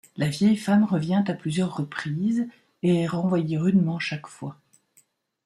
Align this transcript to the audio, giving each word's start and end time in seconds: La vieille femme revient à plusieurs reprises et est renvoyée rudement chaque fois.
La 0.17 0.29
vieille 0.29 0.57
femme 0.57 0.83
revient 0.83 1.23
à 1.27 1.33
plusieurs 1.35 1.77
reprises 1.77 2.47
et 2.81 3.03
est 3.03 3.05
renvoyée 3.05 3.59
rudement 3.59 3.99
chaque 3.99 4.25
fois. 4.25 4.57